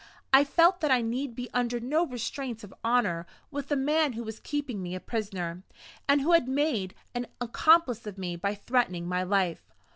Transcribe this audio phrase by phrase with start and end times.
[0.33, 4.23] I felt that I need be under no restraints of honor with a man who
[4.23, 5.61] was keeping me a prisoner,
[6.07, 9.61] and who had made an accomplice of me by threatening my life.